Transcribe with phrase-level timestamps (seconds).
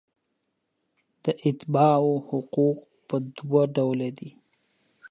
[1.23, 4.29] د اتباعو حقوق په دوه ډوله دي.